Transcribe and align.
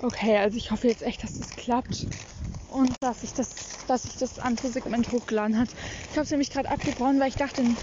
Okay, 0.00 0.36
also 0.36 0.56
ich 0.56 0.70
hoffe 0.70 0.86
jetzt 0.86 1.02
echt, 1.02 1.22
dass 1.24 1.38
das 1.38 1.56
klappt 1.56 2.06
und 2.68 3.02
dass 3.02 3.22
ich 3.24 3.34
das, 3.34 3.84
dass 3.86 4.06
ich 4.06 4.16
das 4.16 4.38
andere 4.38 4.70
Segment 4.70 5.10
hochgeladen 5.10 5.58
hat. 5.58 5.70
Ich 6.10 6.16
habe 6.16 6.22
es 6.24 6.30
nämlich 6.30 6.50
gerade 6.50 6.70
abgebrochen, 6.70 7.18
weil 7.20 7.28
ich 7.28 7.36
dachte, 7.36 7.62
ein 7.62 7.76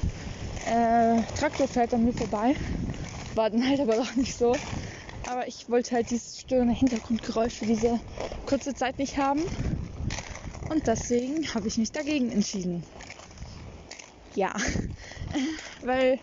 äh, 0.66 1.24
Traktor 1.34 1.68
fährt 1.68 1.94
an 1.94 2.06
mir 2.06 2.14
vorbei. 2.14 2.56
War 3.36 3.50
dann 3.50 3.68
halt 3.68 3.82
aber 3.82 3.98
doch 3.98 4.16
nicht 4.16 4.38
so. 4.38 4.60
Aber 5.26 5.48
ich 5.48 5.68
wollte 5.70 5.96
halt 5.96 6.10
dieses 6.12 6.40
störende 6.40 6.74
Hintergrundgeräusch 6.74 7.54
für 7.56 7.66
diese 7.66 8.00
kurze 8.46 8.74
Zeit 8.76 8.98
nicht 9.00 9.18
haben. 9.18 9.44
Und 10.70 10.88
deswegen 10.88 11.54
habe 11.54 11.68
ich 11.68 11.78
mich 11.78 11.92
dagegen 11.92 12.32
entschieden. 12.32 12.86
Ja, 14.36 14.54
weil 15.82 16.20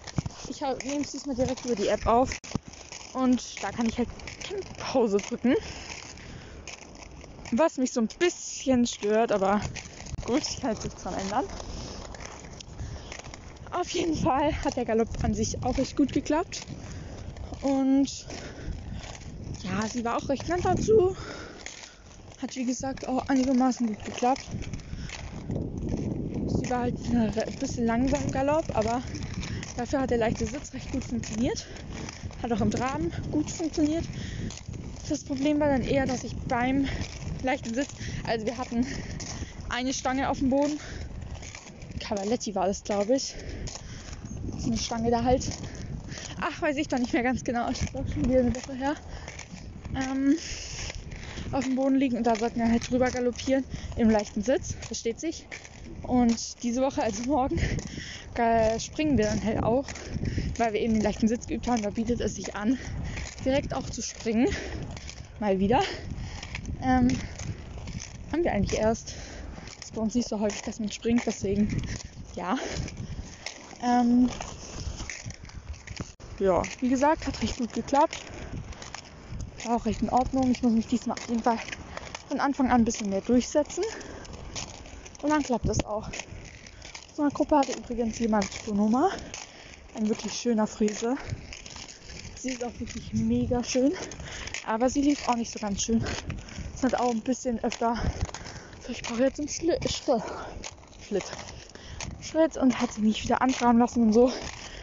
ich 0.47 0.61
nehme 0.61 1.03
es 1.03 1.13
diesmal 1.13 1.37
direkt 1.37 1.65
über 1.65 1.75
die 1.75 1.89
App 1.89 2.07
auf 2.07 2.41
und 3.13 3.63
da 3.63 3.73
kann 3.73 3.89
ich 3.89 3.99
halt 3.99 4.11
Pause 4.79 5.21
drücken. 5.21 5.55
Was 7.53 7.77
mich 7.77 7.93
so 7.93 8.01
ein 8.01 8.09
bisschen 8.19 8.87
stört, 8.87 9.31
aber 9.33 9.61
gut, 10.25 10.43
ich 10.47 10.61
kann 10.61 10.73
jetzt 10.73 10.85
nichts 10.85 11.03
dran 11.03 11.15
ändern. 11.15 11.45
Auf 13.71 13.89
jeden 13.91 14.17
Fall 14.17 14.53
hat 14.65 14.77
der 14.77 14.85
Galopp 14.85 15.09
an 15.23 15.35
sich 15.35 15.63
auch 15.65 15.77
recht 15.77 15.97
gut 15.97 16.13
geklappt. 16.13 16.65
Und 17.61 18.27
ja, 19.63 19.87
sie 19.89 20.05
war 20.05 20.17
auch 20.17 20.29
recht 20.29 20.49
nett 20.49 20.65
dazu. 20.65 21.15
Hat 22.41 22.57
wie 22.57 22.65
gesagt 22.65 23.07
auch 23.07 23.29
einigermaßen 23.29 23.87
gut 23.87 24.05
geklappt. 24.05 24.47
Sie 26.49 26.69
war 26.69 26.81
halt 26.83 26.95
ein 27.13 27.59
bisschen 27.59 27.87
langsam 27.87 28.25
im 28.25 28.31
Galopp, 28.31 28.65
aber 28.75 29.03
dafür 29.77 30.01
hat 30.01 30.11
der 30.11 30.19
leichte 30.19 30.47
Sitz 30.47 30.73
recht 30.75 30.91
gut 30.93 31.05
funktioniert. 31.05 31.67
Hat 32.43 32.53
auch 32.53 32.61
im 32.61 32.71
Traben 32.71 33.13
gut 33.31 33.51
funktioniert. 33.51 34.05
Das 35.09 35.25
Problem 35.25 35.61
war 35.61 35.69
dann 35.69 35.83
eher, 35.83 36.07
dass 36.07 36.25
ich 36.25 36.35
beim 36.49 36.87
leichten 37.43 37.75
Sitz, 37.75 37.91
also 38.27 38.47
wir 38.47 38.59
hatten 38.59 38.87
eine 39.69 39.93
Stange 39.93 40.29
auf 40.29 40.39
dem 40.39 40.51
Boden. 40.51 40.81
Cavaletti 42.01 42.55
war 42.55 42.67
das, 42.67 42.85
glaube 42.85 43.15
ich 43.15 43.35
so 44.63 44.69
eine 44.69 44.79
Stange 44.79 45.11
da 45.11 45.25
halt. 45.25 45.51
Ach, 46.41 46.63
weiß 46.63 46.77
ich 46.77 46.89
doch 46.89 46.99
nicht 46.99 47.13
mehr 47.13 47.23
ganz 47.23 47.43
genau. 47.43 47.69
Das 47.69 47.83
ist 47.83 47.97
auch 47.97 48.07
schon 48.07 48.29
wieder 48.29 48.41
eine 48.41 48.55
Woche 48.55 48.75
her. 48.75 48.95
Ähm, 49.95 50.37
auf 51.51 51.65
dem 51.65 51.75
Boden 51.75 51.97
liegen 51.97 52.17
und 52.17 52.27
da 52.27 52.37
sollten 52.37 52.61
wir 52.61 52.71
halt 52.71 52.89
drüber 52.89 53.11
galoppieren 53.11 53.65
im 53.97 54.09
leichten 54.09 54.43
Sitz, 54.43 54.77
versteht 54.87 55.21
sich. 55.21 55.47
Und 56.03 56.63
diese 56.63 56.81
Woche, 56.81 57.03
also 57.03 57.25
morgen, 57.25 57.59
springen 58.79 59.19
wir 59.19 59.27
dann 59.27 59.45
halt 59.45 59.63
auch, 59.63 59.85
weil 60.59 60.73
wir 60.73 60.81
eben 60.81 60.95
den 60.95 61.03
leichten 61.03 61.29
Sitz 61.29 61.47
geübt 61.47 61.69
haben. 61.69 61.83
Da 61.83 61.91
bietet 61.91 62.21
es 62.21 62.37
sich 62.37 62.55
an, 62.55 62.79
direkt 63.45 63.75
auch 63.75 63.89
zu 63.89 64.03
springen. 64.03 64.49
Mal 65.41 65.59
wieder. 65.59 65.81
Ähm, 66.83 67.09
haben 68.33 68.45
wir 68.45 68.53
eigentlich 68.53 68.79
erst. 68.79 69.15
Das 69.77 69.87
ist 69.87 69.95
bei 69.95 70.01
uns 70.01 70.15
nicht 70.15 70.29
so 70.29 70.41
häufig, 70.41 70.63
dass 70.63 70.81
man 70.81 70.91
springt, 70.91 71.23
deswegen 71.27 71.83
ja. 72.35 72.57
Ähm, 73.83 74.31
ja, 76.39 76.63
wie 76.81 76.89
gesagt, 76.89 77.27
hat 77.27 77.43
recht 77.43 77.59
gut 77.59 77.73
geklappt. 77.73 78.19
War 79.65 79.77
auch 79.77 79.87
recht 79.87 80.03
in 80.03 80.11
Ordnung. 80.11 80.51
Ich 80.51 80.63
muss 80.63 80.73
mich 80.73 80.87
diesmal 80.87 81.17
auf 81.19 81.29
jeden 81.29 81.43
Fall 81.43 81.59
von 82.29 82.41
Anfang 82.41 82.71
an 82.71 82.81
ein 82.81 82.85
bisschen 82.85 83.11
mehr 83.11 83.21
durchsetzen. 83.21 83.85
Und 85.23 85.31
dann 85.31 85.43
klappt 85.43 85.69
das 85.69 85.85
auch. 85.85 86.09
Eine 87.19 87.31
Gruppe 87.31 87.59
hatte 87.59 87.73
übrigens 87.73 88.19
jemand 88.19 88.49
Bonoma. 88.65 89.11
Ein 89.95 90.09
wirklich 90.09 90.33
schöner 90.33 90.67
Friese. 90.67 91.17
Sie 92.37 92.51
ist 92.51 92.65
auch 92.65 92.73
wirklich 92.81 93.13
mega 93.13 93.63
schön. 93.63 93.93
Aber 94.67 94.89
sie 94.89 95.03
lief 95.03 95.29
auch 95.29 95.37
nicht 95.37 95.53
so 95.53 95.59
ganz 95.59 95.83
schön. 95.83 96.03
Es 96.75 96.83
hat 96.83 96.95
auch 96.95 97.11
ein 97.11 97.21
bisschen 97.21 97.63
öfter. 97.63 97.97
Ich 98.89 99.03
brauche 99.03 99.25
jetzt 99.25 99.39
einen 99.39 99.49
Schlitt. 99.49 99.85
Schritt 102.21 102.57
und 102.57 102.81
hat 102.81 102.93
sie 102.95 103.03
nicht 103.03 103.23
wieder 103.23 103.43
anfahren 103.43 103.79
lassen 103.79 104.03
und 104.05 104.13
so. 104.15 104.33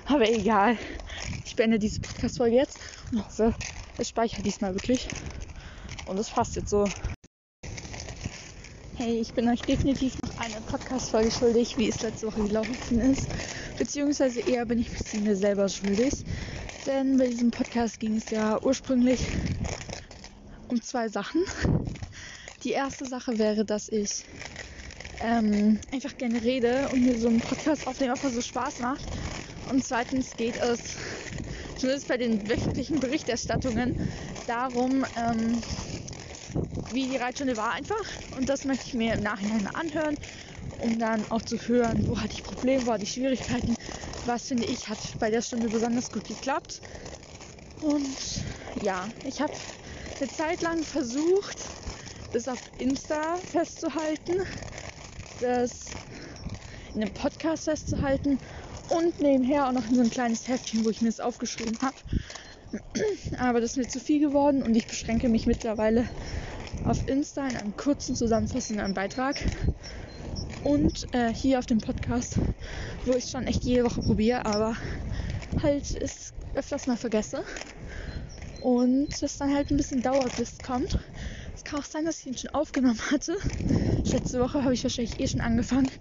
Aber 0.06 0.30
egal. 0.30 0.78
Ich 1.46 1.56
beende 1.56 1.80
diese 1.80 2.00
Podcast-Folge 2.00 2.56
jetzt 2.56 2.78
und 3.12 3.26
hoffe, 3.26 3.56
es 3.98 4.10
speichert 4.10 4.46
diesmal 4.46 4.74
wirklich. 4.76 5.08
Und 6.06 6.18
es 6.20 6.30
passt 6.30 6.56
jetzt 6.56 6.70
so. 6.70 6.88
Hey, 8.98 9.20
ich 9.20 9.34
bin 9.34 9.50
euch 9.50 9.62
definitiv 9.62 10.16
eine 10.40 10.62
Podcast-Folge 10.62 11.32
schuldig, 11.32 11.78
wie 11.78 11.90
es 11.90 12.02
letzte 12.02 12.28
Woche 12.28 12.44
gelaufen 12.44 13.00
ist. 13.00 13.28
Beziehungsweise 13.78 14.40
eher 14.40 14.66
bin 14.66 14.80
ich 14.80 14.90
mir 15.14 15.36
selber 15.36 15.68
schuldig. 15.68 16.14
Denn 16.86 17.18
bei 17.18 17.28
diesem 17.28 17.52
Podcast 17.52 18.00
ging 18.00 18.16
es 18.16 18.30
ja 18.30 18.62
ursprünglich 18.62 19.20
um 20.70 20.82
zwei 20.82 21.10
Sachen. 21.10 21.44
Die 22.64 22.72
erste 22.72 23.06
Sache 23.06 23.38
wäre, 23.38 23.66
dass 23.66 23.90
ich 23.90 24.24
ähm, 25.20 25.80
einfach 25.92 26.18
gerne 26.18 26.42
rede 26.42 26.88
und 26.90 27.04
mir 27.04 27.18
so 27.18 27.28
einen 27.28 27.42
Podcast 27.42 27.86
aufnehmen 27.86 28.12
einfach 28.12 28.32
so 28.32 28.42
Spaß 28.42 28.80
macht. 28.80 29.06
Und 29.70 29.84
zweitens 29.84 30.38
geht 30.38 30.56
es, 30.56 30.96
zumindest 31.76 32.08
bei 32.08 32.18
den 32.18 32.50
wöchentlichen 32.50 33.02
Berichterstattungen, 33.02 34.10
darum, 34.48 35.06
ähm, 35.18 35.62
wie 36.90 37.08
die 37.10 37.18
Reitstunde 37.18 37.58
war 37.58 37.72
einfach. 37.74 37.96
Und 38.32 38.50
das 38.50 38.66
möchte 38.66 38.86
ich 38.88 38.94
mir 38.94 39.14
im 39.14 39.22
Nachhinein 39.22 39.68
anhören, 39.68 40.18
um 40.80 40.98
dann 41.00 41.26
auch 41.30 41.42
zu 41.44 41.58
hören, 41.58 42.08
wo 42.08 42.20
hatte 42.20 42.34
ich 42.34 42.44
Probleme, 42.44 42.86
wo 42.86 42.92
hatte 42.92 43.04
ich 43.04 43.12
Schwierigkeiten, 43.12 43.78
was 44.24 44.48
finde 44.48 44.66
ich 44.66 44.88
hat 44.90 45.00
bei 45.20 45.30
der 45.30 45.42
Stunde 45.42 45.70
besonders 45.70 46.12
gut 46.12 46.26
geklappt. 46.26 46.82
Und 47.82 48.44
ja, 48.76 49.12
ich 49.24 49.42
habe 49.42 49.54
eine 50.20 50.30
Zeit 50.30 50.62
lang 50.62 50.84
versucht, 50.84 51.74
das 52.32 52.48
auf 52.48 52.60
Insta 52.78 53.40
festzuhalten 53.44 54.34
das 55.40 55.98
in 56.94 57.02
einem 57.02 57.14
Podcast 57.14 57.66
festzuhalten 57.66 58.40
und 58.90 59.20
nebenher 59.20 59.68
auch 59.68 59.72
noch 59.72 59.88
in 59.88 59.96
so 59.96 60.02
ein 60.02 60.10
kleines 60.10 60.48
Heftchen, 60.48 60.84
wo 60.84 60.90
ich 60.90 61.02
mir 61.02 61.08
das 61.10 61.20
aufgeschrieben 61.20 61.80
habe. 61.82 61.96
Aber 63.38 63.62
das 63.62 63.72
ist 63.72 63.78
mir 63.78 63.88
zu 63.88 64.00
viel 64.00 64.20
geworden 64.20 64.64
und 64.64 64.76
ich 64.76 64.88
beschränke 64.88 65.30
mich 65.30 65.46
mittlerweile 65.46 66.08
auf 66.86 67.08
Insta 67.08 67.48
in 67.48 67.56
einem 67.56 67.76
kurzen 67.76 68.16
zusammenfassenden 68.16 68.94
Beitrag 68.94 69.42
und 70.64 71.08
äh, 71.14 71.34
hier 71.34 71.60
auf 71.60 71.66
dem 71.66 71.80
Podcast, 71.80 72.40
wo 73.06 73.16
ich 73.16 73.26
schon 73.26 73.48
echt 73.48 73.64
jede 73.64 73.84
Woche 73.86 74.02
probiere, 74.02 74.46
aber 74.46 74.76
halt 75.62 75.96
es 76.02 76.34
öfters 76.54 76.88
mal 76.88 76.98
vergesse 76.98 77.44
und 78.62 79.22
es 79.22 79.38
dann 79.38 79.54
halt 79.54 79.72
ein 79.72 79.78
bisschen 79.78 80.02
Dauerlist 80.02 80.64
kommt 80.64 80.98
kann 81.70 81.82
auch 81.82 81.86
sein, 81.86 82.06
dass 82.06 82.22
ich 82.22 82.26
ihn 82.26 82.38
schon 82.38 82.50
aufgenommen 82.52 83.00
hatte. 83.12 83.38
Letzte 84.04 84.40
Woche 84.40 84.64
habe 84.64 84.74
ich 84.74 84.84
wahrscheinlich 84.84 85.20
eh 85.20 85.28
schon 85.28 85.42
angefangen. 85.42 85.92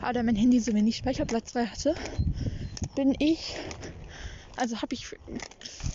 Aber 0.00 0.12
da 0.12 0.22
mein 0.22 0.36
Handy 0.36 0.60
so 0.60 0.72
wenig 0.72 0.96
Speicherplatz 0.96 1.50
frei 1.50 1.66
hatte, 1.66 1.94
bin 2.94 3.14
ich, 3.18 3.56
also 4.56 4.80
habe 4.82 4.94
ich 4.94 5.06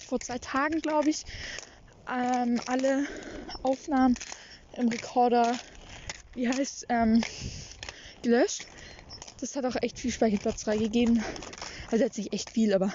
vor 0.08 0.20
zwei 0.20 0.38
Tagen, 0.38 0.82
glaube 0.82 1.10
ich, 1.10 1.26
ähm, 2.10 2.60
alle 2.68 3.06
Aufnahmen 3.64 4.18
im 4.74 4.88
Recorder, 4.88 5.60
wie 6.34 6.48
heißt, 6.48 6.86
ähm, 6.90 7.24
gelöscht. 8.22 8.68
Das 9.40 9.56
hat 9.56 9.66
auch 9.66 9.76
echt 9.82 10.00
viel 10.00 10.12
Speicherplatz 10.12 10.64
freigegeben. 10.64 11.24
Also 11.92 12.04
jetzt 12.04 12.18
nicht 12.18 12.34
echt 12.34 12.50
viel, 12.52 12.74
aber 12.74 12.94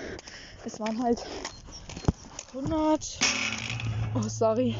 es 0.64 0.78
waren 0.80 1.02
halt 1.02 1.24
100, 2.52 3.18
oh 4.14 4.22
sorry, 4.22 4.76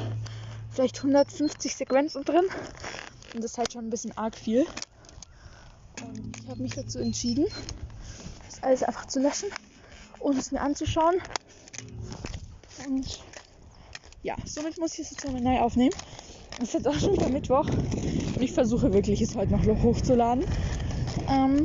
vielleicht 0.71 0.99
150 0.99 1.75
Sequenzen 1.75 2.25
drin. 2.25 2.45
Und 3.35 3.43
das 3.43 3.53
ist 3.53 3.59
halt 3.59 3.73
schon 3.73 3.87
ein 3.87 3.91
bisschen 3.91 4.17
arg 4.17 4.37
viel. 4.37 4.67
Und 6.03 6.37
ich 6.41 6.49
habe 6.49 6.63
mich 6.63 6.75
dazu 6.75 6.99
entschieden, 6.99 7.47
das 8.49 8.63
alles 8.63 8.83
einfach 8.83 9.07
zu 9.07 9.21
löschen 9.21 9.49
und 10.21 10.39
es 10.39 10.53
mir 10.53 10.61
anzuschauen. 10.61 11.17
Und 12.87 13.21
ja, 14.23 14.37
somit 14.45 14.79
muss 14.79 14.95
ich 14.95 15.01
es 15.01 15.11
jetzt 15.13 15.25
nochmal 15.25 15.41
neu 15.41 15.59
aufnehmen. 15.61 15.95
Es 16.59 16.69
ist 16.69 16.75
jetzt 16.75 16.89
auch 16.89 16.99
schon 16.99 17.13
wieder 17.13 17.29
Mittwoch 17.29 17.69
und 17.69 18.41
ich 18.41 18.53
versuche 18.53 18.93
wirklich, 18.93 19.21
es 19.21 19.37
heute 19.37 19.53
noch 19.53 19.65
hochzuladen. 19.83 20.45
Ähm, 21.29 21.65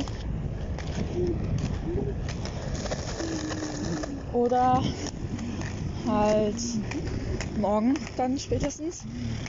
oder 4.33 4.83
halt 6.07 6.55
morgen 7.59 7.93
dann 8.17 8.37
spätestens. 8.37 9.03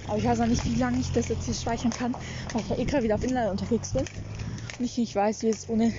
Aber 0.07 0.19
ich 0.19 0.25
weiß 0.25 0.39
noch 0.39 0.47
nicht, 0.47 0.65
wie 0.65 0.79
lange 0.79 1.01
ich 1.01 1.11
das 1.13 1.29
jetzt 1.29 1.45
hier 1.45 1.55
speichern 1.55 1.91
kann, 1.91 2.15
weil 2.53 2.63
ich 2.63 2.69
ja 2.69 2.79
eh 2.79 2.85
gerade 2.85 3.05
wieder 3.05 3.15
auf 3.15 3.25
Inland 3.25 3.51
unterwegs 3.51 3.93
bin. 3.93 4.05
Und 4.79 4.85
ich 4.85 4.97
nicht 4.99 5.15
weiß, 5.15 5.43
wie 5.43 5.49
es 5.49 5.69
ohne 5.69 5.93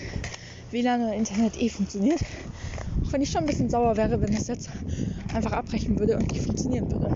WLAN 0.72 1.02
oder 1.02 1.14
Internet 1.14 1.62
eh 1.62 1.70
funktioniert. 1.70 2.20
Auch 3.14 3.16
wenn 3.16 3.22
ich 3.22 3.30
schon 3.30 3.42
ein 3.42 3.46
bisschen 3.48 3.70
sauer 3.70 3.96
wäre, 3.96 4.20
wenn 4.22 4.34
das 4.34 4.48
jetzt 4.48 4.72
einfach 5.36 5.52
abbrechen 5.52 6.00
würde 6.00 6.18
und 6.18 6.32
nicht 6.32 6.42
funktionieren 6.42 6.90
würde. 6.90 7.14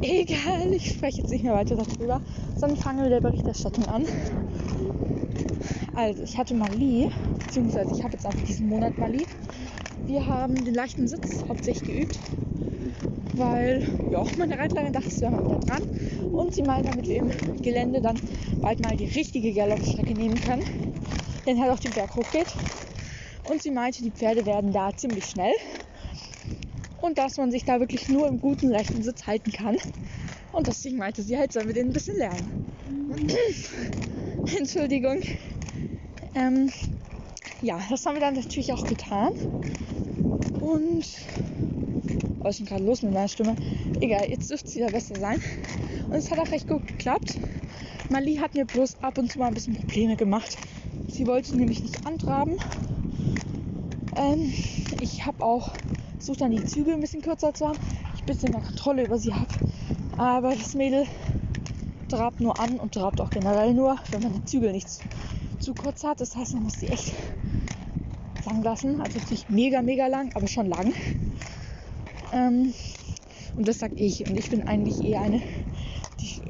Egal, 0.00 0.72
ich 0.76 0.92
spreche 0.92 1.22
jetzt 1.22 1.32
nicht 1.32 1.42
mehr 1.42 1.54
weiter 1.54 1.74
darüber, 1.74 2.20
sondern 2.56 2.78
fange 2.78 3.02
mit 3.02 3.10
der 3.10 3.20
Berichterstattung 3.20 3.84
an. 3.86 4.06
Also, 5.96 6.22
ich 6.22 6.38
hatte 6.38 6.54
Mali, 6.54 7.10
beziehungsweise 7.44 7.90
ich 7.90 8.04
habe 8.04 8.12
jetzt 8.12 8.24
einfach 8.24 8.44
diesen 8.44 8.68
Monat 8.68 8.96
Mali. 8.96 9.26
Wir 10.06 10.24
haben 10.24 10.54
den 10.64 10.74
leichten 10.74 11.08
Sitz 11.08 11.42
hauptsächlich 11.48 11.82
geübt 11.82 12.20
weil 13.32 13.84
ja, 14.08 14.22
meine 14.38 14.56
Reitlerin 14.56 14.92
dachte, 14.92 15.08
es 15.08 15.20
wäre 15.20 15.32
mal 15.32 15.44
wieder 15.44 15.58
dran. 15.58 15.82
Und 16.32 16.54
sie 16.54 16.62
meinte, 16.62 16.90
damit 16.90 17.06
wir 17.06 17.16
im 17.16 17.30
Gelände 17.62 18.00
dann 18.00 18.20
bald 18.60 18.80
mal 18.80 18.96
die 18.96 19.06
richtige 19.06 19.52
Galoppstrecke 19.52 20.14
nehmen 20.14 20.40
können, 20.40 20.62
denn 21.46 21.60
halt 21.60 21.72
auch 21.72 21.78
den 21.78 21.92
Berg 21.92 22.14
hochgeht. 22.14 22.48
Und 23.50 23.60
sie 23.60 23.72
meinte, 23.72 24.00
die 24.00 24.12
Pferde 24.12 24.46
werden 24.46 24.72
da 24.72 24.96
ziemlich 24.96 25.24
schnell 25.24 25.52
und 27.00 27.18
dass 27.18 27.36
man 27.36 27.50
sich 27.50 27.64
da 27.64 27.80
wirklich 27.80 28.08
nur 28.08 28.28
im 28.28 28.40
guten 28.40 28.72
rechten 28.72 29.02
Sitz 29.02 29.26
halten 29.26 29.50
kann. 29.50 29.76
Und 30.52 30.68
deswegen 30.68 30.98
meinte 30.98 31.24
sie 31.24 31.36
halt, 31.36 31.52
sollen 31.52 31.66
wir 31.66 31.74
den 31.74 31.88
ein 31.88 31.92
bisschen 31.92 32.16
lernen. 32.16 32.66
Entschuldigung. 34.56 35.18
Ähm, 36.36 36.70
ja, 37.60 37.80
das 37.90 38.06
haben 38.06 38.14
wir 38.14 38.20
dann 38.20 38.34
natürlich 38.34 38.72
auch 38.72 38.86
getan. 38.86 39.32
Und 40.60 41.04
was 42.38 42.50
ist 42.50 42.60
denn 42.60 42.66
gerade 42.66 42.84
los 42.84 43.02
mit 43.02 43.12
meiner 43.12 43.26
Stimme? 43.26 43.56
Egal, 44.00 44.30
jetzt 44.30 44.48
dürfte 44.48 44.68
es 44.68 44.76
wieder 44.76 44.92
besser 44.92 45.16
sein. 45.18 45.42
Und 46.08 46.14
es 46.14 46.30
hat 46.30 46.38
auch 46.38 46.52
recht 46.52 46.68
gut 46.68 46.86
geklappt. 46.86 47.36
Mali 48.10 48.36
hat 48.36 48.54
mir 48.54 48.64
bloß 48.64 49.02
ab 49.02 49.18
und 49.18 49.32
zu 49.32 49.40
mal 49.40 49.48
ein 49.48 49.54
bisschen 49.54 49.74
Probleme 49.74 50.14
gemacht. 50.14 50.56
Sie 51.08 51.26
wollte 51.26 51.56
nämlich 51.56 51.82
nicht 51.82 52.06
antraben. 52.06 52.56
Ähm, 54.16 54.52
ich 55.00 55.24
habe 55.26 55.44
auch 55.44 55.70
versucht 56.16 56.40
dann 56.40 56.50
die 56.50 56.64
Zügel 56.64 56.94
ein 56.94 57.00
bisschen 57.00 57.22
kürzer 57.22 57.54
zu 57.54 57.68
haben. 57.68 57.78
Ich 58.14 58.20
ein 58.20 58.26
bisschen 58.26 58.52
mehr 58.52 58.60
Kontrolle 58.60 59.04
über 59.04 59.18
sie 59.18 59.32
habe. 59.32 59.46
Aber 60.16 60.54
das 60.54 60.74
Mädel 60.74 61.06
trabt 62.08 62.40
nur 62.40 62.58
an 62.60 62.78
und 62.78 62.92
trabt 62.92 63.20
auch 63.20 63.30
generell 63.30 63.72
nur, 63.72 63.96
wenn 64.10 64.22
man 64.22 64.34
die 64.34 64.44
Zügel 64.44 64.72
nicht 64.72 64.88
zu, 64.88 65.00
zu 65.60 65.74
kurz 65.74 66.04
hat. 66.04 66.20
Das 66.20 66.36
heißt, 66.36 66.54
man 66.54 66.64
muss 66.64 66.74
sie 66.74 66.88
echt 66.88 67.12
lang 68.44 68.62
lassen. 68.62 69.00
Also 69.00 69.18
nicht 69.30 69.48
mega, 69.50 69.80
mega 69.82 70.06
lang, 70.08 70.30
aber 70.34 70.46
schon 70.46 70.66
lang. 70.66 70.92
Ähm, 72.32 72.74
und 73.56 73.66
das 73.66 73.78
sag 73.78 73.92
ich. 73.96 74.28
Und 74.28 74.38
ich 74.38 74.50
bin 74.50 74.66
eigentlich 74.66 75.02
eher 75.02 75.22
eine, 75.22 75.40
die 76.20 76.40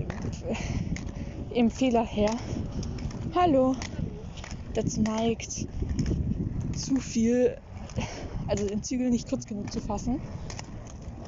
äh, 0.49 1.59
im 1.59 1.71
Fehler 1.71 2.05
her, 2.05 2.31
hallo, 3.35 3.75
dazu 4.75 5.01
neigt, 5.01 5.67
zu 6.81 6.97
viel 6.97 7.57
also 8.51 8.67
den 8.69 8.83
Zügel 8.83 9.11
nicht 9.11 9.29
kurz 9.29 9.47
genug 9.47 9.73
zu 9.73 9.81
fassen. 9.81 10.21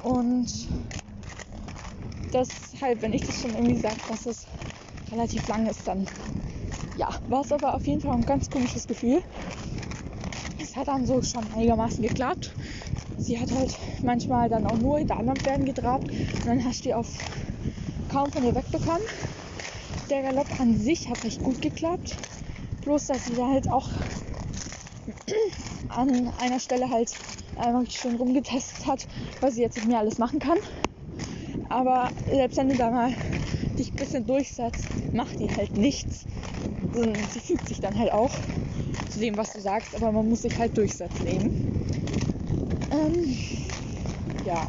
Und 0.03 0.67
deshalb, 2.33 3.01
wenn 3.01 3.13
ich 3.13 3.25
das 3.25 3.41
schon 3.41 3.51
irgendwie 3.55 3.79
sage, 3.79 3.95
dass 4.09 4.25
es 4.25 4.45
relativ 5.11 5.47
lang 5.47 5.67
ist, 5.67 5.87
dann 5.87 6.05
ja, 6.97 7.09
war 7.29 7.41
es 7.41 7.51
aber 7.51 7.75
auf 7.75 7.87
jeden 7.87 8.01
Fall 8.01 8.15
ein 8.15 8.25
ganz 8.25 8.49
komisches 8.49 8.87
Gefühl. 8.87 9.21
Es 10.61 10.75
hat 10.75 10.89
dann 10.89 11.05
so 11.05 11.21
schon 11.21 11.45
einigermaßen 11.55 12.01
geklappt. 12.01 12.51
Sie 13.17 13.39
hat 13.39 13.49
halt 13.51 13.73
manchmal 14.03 14.49
dann 14.49 14.65
auch 14.67 14.75
nur 14.75 14.97
hinter 14.97 15.17
anderen 15.17 15.39
Pferden 15.39 15.65
getrabt 15.65 16.09
und 16.09 16.45
dann 16.45 16.63
hast 16.65 16.79
du 16.79 16.83
die 16.89 16.93
auf 16.93 17.07
kaum 18.11 18.29
von 18.29 18.43
ihr 18.43 18.53
wegbekommen. 18.53 19.01
Der 20.09 20.23
Galopp 20.23 20.59
an 20.59 20.77
sich 20.77 21.09
hat 21.09 21.23
recht 21.23 21.41
gut 21.41 21.61
geklappt. 21.61 22.17
Bloß, 22.83 23.07
dass 23.07 23.25
sie 23.25 23.35
da 23.35 23.47
halt 23.47 23.69
auch 23.71 23.87
an 25.89 26.31
einer 26.39 26.59
Stelle 26.59 26.89
halt 26.89 27.13
einmal 27.57 27.89
schön 27.89 28.15
rumgetestet 28.15 28.85
hat, 28.85 29.07
was 29.41 29.55
sie 29.55 29.61
jetzt 29.61 29.77
mit 29.77 29.87
mir 29.87 29.99
alles 29.99 30.17
machen 30.17 30.39
kann. 30.39 30.57
Aber 31.69 32.09
selbst 32.31 32.57
wenn 32.57 32.69
du 32.69 32.75
da 32.75 32.89
mal 32.89 33.13
dich 33.77 33.91
ein 33.91 33.95
bisschen 33.95 34.25
durchsetzt, 34.27 34.85
macht 35.13 35.39
die 35.39 35.49
halt 35.49 35.75
nichts. 35.77 36.25
Sie 37.33 37.39
fügt 37.39 37.67
sich 37.67 37.79
dann 37.79 37.97
halt 37.97 38.11
auch 38.11 38.31
zu 39.09 39.19
dem, 39.19 39.37
was 39.37 39.53
du 39.53 39.61
sagst, 39.61 39.95
aber 39.95 40.11
man 40.11 40.29
muss 40.29 40.43
sich 40.43 40.57
halt 40.57 40.77
durchsetzen 40.77 41.27
eben. 41.27 41.51
Ähm, 42.91 43.37
ja. 44.45 44.67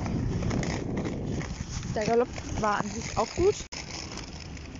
Der 1.94 2.04
Galopp 2.04 2.28
war 2.60 2.78
an 2.78 2.90
sich 2.90 3.16
auch 3.16 3.28
gut. 3.36 3.54